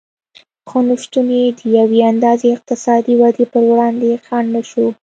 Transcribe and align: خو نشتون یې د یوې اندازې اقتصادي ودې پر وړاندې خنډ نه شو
خو 0.69 0.77
نشتون 0.87 1.27
یې 1.37 1.45
د 1.57 1.61
یوې 1.77 1.99
اندازې 2.11 2.47
اقتصادي 2.55 3.13
ودې 3.17 3.45
پر 3.53 3.63
وړاندې 3.69 4.09
خنډ 4.25 4.47
نه 4.55 4.61
شو 4.69 4.85